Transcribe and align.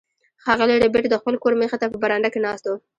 ښاغلی 0.43 0.75
ربیټ 0.83 1.05
د 1.09 1.15
خپل 1.21 1.35
کور 1.43 1.53
مخې 1.61 1.77
ته 1.81 1.85
په 1.91 1.97
برنډه 2.03 2.29
کې 2.33 2.39
ناست 2.45 2.65
و 2.67 2.73